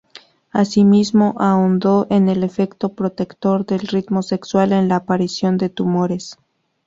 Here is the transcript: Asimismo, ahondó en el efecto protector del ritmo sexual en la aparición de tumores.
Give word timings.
Asimismo, 0.51 1.35
ahondó 1.37 2.07
en 2.09 2.27
el 2.27 2.43
efecto 2.43 2.93
protector 2.95 3.67
del 3.67 3.81
ritmo 3.81 4.23
sexual 4.23 4.73
en 4.73 4.87
la 4.89 4.95
aparición 4.95 5.57
de 5.59 5.69
tumores. 5.69 6.37